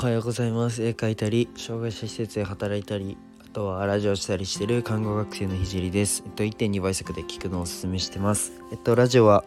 [0.00, 0.82] はようございます。
[0.82, 6.22] 絵描いたり障害者施設で働いたりあとはラジオしたりしてる看護学生のひじりです。
[6.24, 8.52] えっと1.2倍速で聞くのをおすすめしてます。
[8.72, 9.44] えっとラジオは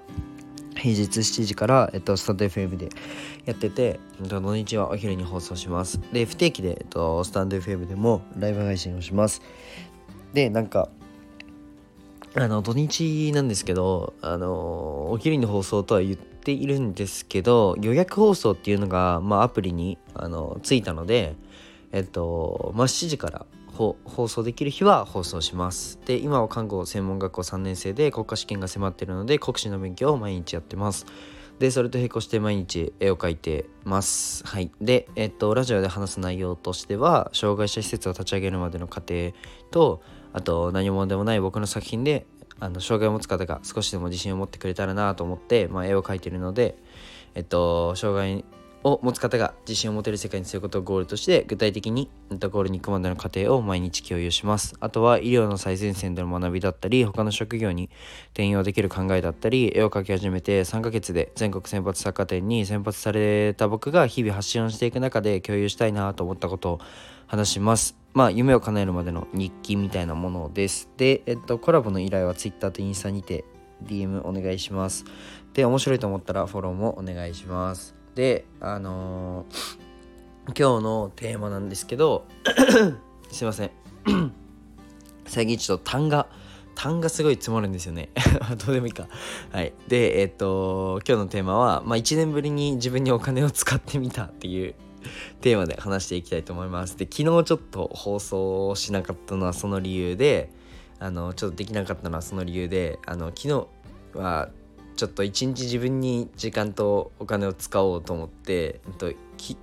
[0.76, 2.90] 平日7時から、えっと、スタンド FM で
[3.46, 6.00] やってて、えっと、土日はお昼に放送します。
[6.12, 9.42] で不定期で、えっと、スタンド FM でもライブ配信をします。
[10.34, 10.90] でなんか
[12.36, 21.36] あの土日なんですけどあのお昼に放送とは言っているんですけど予約放送っていうのが、まあ、アプリにあのついたので
[21.92, 26.00] えっとまあ7時から放送できる日は放送します。
[26.06, 31.08] で今は看護専門学校3年生で国家試験が迫ってるので国試の勉強を毎日やってます。
[31.60, 34.46] でそれと並行して毎日絵を描いてます。
[34.46, 34.70] はい。
[34.80, 39.32] でえっとラジオで話す内容としては障害者施設を立ち上げるまでの過程
[39.72, 40.02] と
[40.34, 42.28] あと何者でもない僕の作品で
[42.60, 46.78] あの障害を持つ方が少しでも自信を持ってくれたらなと思って、まあ、絵を描いてるので、
[47.36, 48.46] えっと、障害
[48.84, 54.76] を持つ方が自信を持てる世界にすることをゴールとして具体的にゴールに行くまでの過程を毎日共有します。
[54.80, 57.90] あとは医療の最前線での学びだったり他の職業に
[58.28, 66.80] 転用できる考えだったり絵を描き始めて3ヶ月で全国選抜作家展に選抜された僕が日々発信をしていく中で共有したいなと思ったことを
[67.28, 67.96] 話します。
[68.14, 70.90] まあ夢を叶えるまでの日記みたいなものです。
[70.98, 73.46] でえっとコラボの依頼は Twitter とインスタにて
[73.86, 75.06] DM お願いします。
[75.54, 78.03] で面白いと思ったらフォローもお願いします。
[78.16, 82.26] であのー、今日のテーマなんですけど
[83.32, 83.72] すいません。
[85.26, 86.28] 最近ちょっと単が
[86.76, 88.10] 単がすごい積もるんですよね。
[88.66, 89.08] どうでもいいか。
[89.52, 89.74] はい。
[89.88, 94.76] でえっ、と今日のテーマは、まあ、1年ぶりに自分にお金を使ってみたっていう
[95.42, 96.98] テーマで話していきたいと思います。
[96.98, 100.50] で昨日ちょっと放送しなかったのはその理由で
[101.00, 103.68] あのちょっとできなかったのはその理由であの昨日
[104.18, 104.50] は
[104.96, 109.58] ちょっと一日自分に時間とお金を使おうと思って、えっとき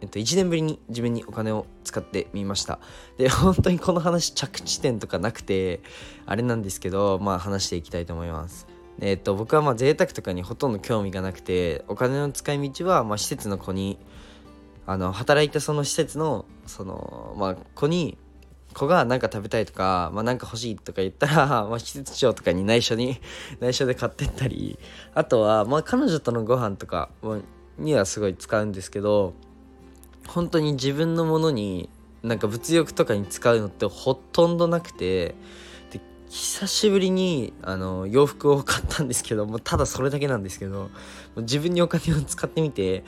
[0.00, 2.78] えっと、1年ぶりに自分にお金を使ってみました。
[3.18, 5.80] で 本当にこの話着地点とかなくて
[6.26, 8.66] あれなんですけどまあ話していきたいと思います。
[9.00, 13.98] えっと僕はまあ贅沢とかにほとんど興味がなくてお金の使い道はまあ施設の子に
[14.86, 18.16] あの働いたその施設のそのまあ子に
[18.72, 23.20] 子が何か食べたいとか、まあ、なんか欲しいとか言ったら、 まあ、施設長とかに内緒に
[23.60, 24.78] 内緒で買ってったり。
[25.14, 27.10] あとは、まあ、彼女とのご飯とか
[27.78, 29.34] にはすごい使うんですけど
[30.26, 31.88] 本当に自分のものに
[32.22, 35.34] なんか物欲とかに使うのってほとんどなくて
[35.90, 40.90] で久しぶりにあの洋服を買ったんですけどもただそれだけなんですけど
[41.36, 43.04] 自分にお金を使ってみて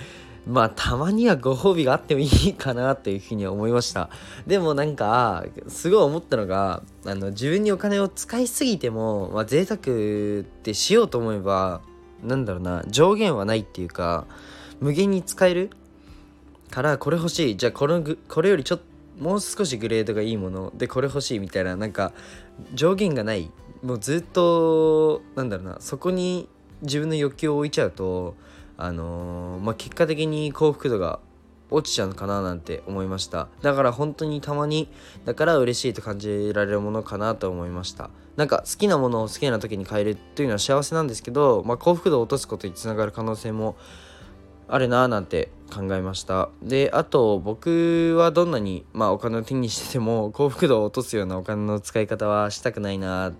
[0.46, 4.10] まあたまにはご褒美があってもいいかなというふうに思いました。
[4.46, 11.80] でもなんかすごい思ったのがあの自分にお金を使いすぎても、まあ、贅沢ってしようと思えば
[12.24, 14.26] なんだろうな上限はないっていうか
[14.80, 15.70] 無限に使える？
[16.70, 17.56] からこれ欲しい。
[17.56, 18.84] じゃあこのこれよりちょっと
[19.22, 20.72] もう少しグレードがいいもの。
[20.74, 21.38] でこれ欲しい。
[21.38, 22.12] みたいななんか
[22.74, 23.50] 上限がない。
[23.82, 26.48] もうずっとなんだろうなそこに
[26.82, 28.36] 自分の欲求を置いちゃうと
[28.82, 31.20] あのー、まあ、結果的に幸福度が
[31.70, 33.48] 落ちちゃうのかななんて思いました。
[33.62, 34.88] だから本当にたまに
[35.24, 38.10] だから嬉しいと感じられるものかなと思いました。
[38.36, 43.76] なんか好きなものを好きな時に変えるというのは幸せなんですけど、まあ、幸福度を落とすことにつながる可能性も
[44.66, 46.48] あるななんて考えました。
[46.60, 53.32] であと僕はどんなに、まあ、お金を手にしてても幸福度を落とすようなお金の使い方はしたくないな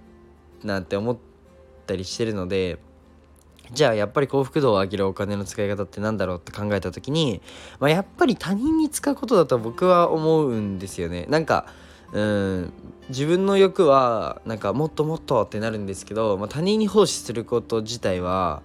[0.63, 1.19] なんて思っ
[1.87, 2.79] たりしてるので
[3.73, 7.41] じゃあやっぱり幸福度を上げるお金の使い方って何だろうって考えた時に、
[7.81, 11.67] まあ、やっぱり他人に使うことだと僕は思うんですよねなんか
[12.13, 12.73] うん
[13.09, 18.63] 自分の欲はなんかもっともっとってなるんですけど、まあ、他人に奉仕すること自体は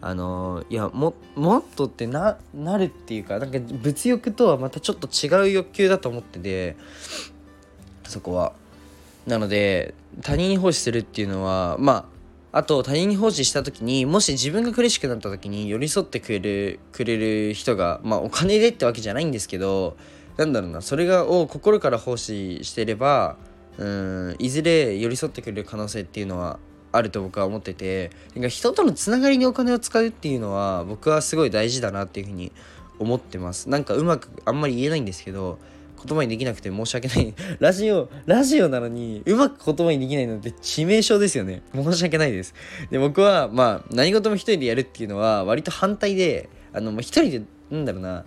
[0.00, 6.76] あのいやももっとってななるっていうかなんか物欲とはまたちょっと違う欲求だと思ってて
[8.04, 8.52] そこは。
[9.24, 12.04] なので他人に奉仕するっていうのはまあ
[12.52, 17.16] あと他人に奉仕した時にもし自分が苦しくなった時に寄り添ってくれるくれ
[17.48, 19.96] る人がまあお金でってわけじゃないんですけど
[20.36, 23.36] なんだろうなそれがを心から奉仕してれば
[23.78, 26.58] うんいずれ寄り添ってくれる可能性っていうのは
[26.92, 32.52] あると僕は思っててか人とのつながりにお金を使うっていうのは僕はすごい大事だなっていうふうに
[32.98, 33.68] 思ってます。
[33.68, 35.58] なんかうまくあんまり言えないんですけど
[36.04, 37.34] 言葉にできなくて申し訳ない。
[37.60, 41.62] ラジオラジオなのにうまく言葉にできないのって致命傷ですよね。
[41.74, 42.54] 申し訳ないです。
[42.90, 48.24] で僕はまあ何事も一人でやるっていうのは割と反対であの、まあ、一人でなんだろうな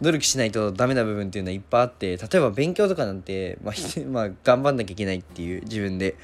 [0.00, 3.74] 努力しないとダメな部分っていうのはいっぱいあって例えば勉強とかなんて、まあ、
[4.08, 6.16] まあ頑張んなきゃいけないっていう自分で。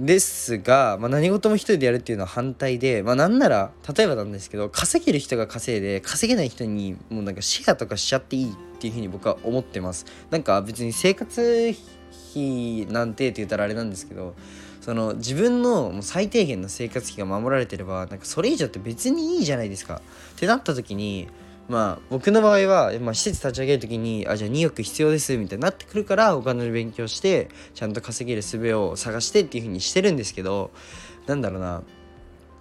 [0.00, 10.06] ですが、まあ、何事も一人でやるっていうのは反対で、まあ、なんなら例えばなんですけど稼げる人が稼いで稼げない人にもうなんかシェアとかしちゃっていいっていうふうに僕は思ってます。
[10.30, 11.74] なんか別に生活
[12.30, 14.34] 費なんてって言ったらあれなんですけど
[14.80, 20.00] その自分の最低限の生活費が守られてればなんかそれ以上って別にいいじゃないですか。
[20.36, 21.28] ってなった時に
[21.70, 30.72] まあ僕の場合は、まあ、施設立ち上げる時にあじゃあ2億必要ですみたいになってくるからお金の勉強してちゃんと稼げる術を探してっていう風にしてるんですけど
[31.28, 31.82] なんだろうな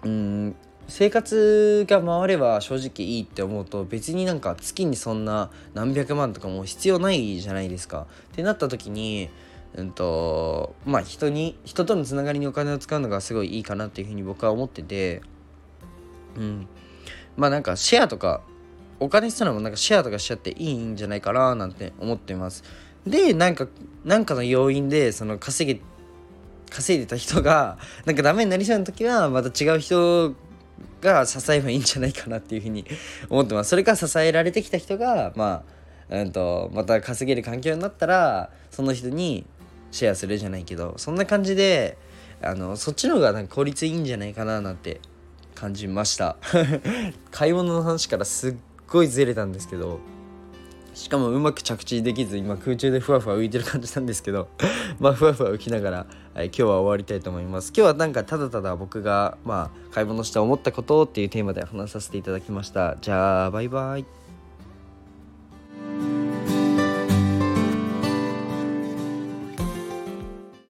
[0.03, 0.55] うん
[0.87, 8.05] 生活が回れば正直いいって思うと別になんか月にそんな何百万とかも必要ないじゃないですか。
[8.31, 9.29] ってなった時に
[9.75, 15.21] うんとまあ人に人とのつながりにお金を使うのがすごいいいかなっていうふうに僕は思ってて
[16.37, 16.67] うん
[17.37, 18.41] まあなんかシェアとか
[18.99, 22.63] お金したらもなんかシェアとかしちゃっていいんじゃないかななんて思ってます。
[23.07, 23.67] でなんか
[24.03, 25.81] なんかの要因でその稼げ
[26.69, 30.35] 稼いでた人が なんかダメになりそうな時はまた違う人
[31.01, 32.85] が支えばいいんじゃないかなっていうふうに
[33.29, 33.69] 思ってます。
[33.69, 35.63] それか支えられてきた人がま
[36.09, 39.45] あうんとまた稼げる環境になったらその人に
[39.91, 41.97] シェアするじゃないけどそんな感じで
[42.41, 45.01] あのそっちの方がなんか効率いいんじゃないかななんて
[45.55, 46.37] 感じました。
[47.31, 48.55] 買い物の話からすっ
[48.89, 49.99] ごいずれたんですけど
[50.93, 54.49] しかもうまく着地できず今空中でふわふわ浮いてる感じなんですけど
[54.99, 55.97] まあふわふわ浮きながら、
[56.33, 57.71] はい、今日は終わりたいと思います。
[57.75, 62.97] 今日はなんかただただ僕がまあ買い物して思ったことっていうテーマで話させていただきました。
[62.99, 64.28] じゃあバイバイ。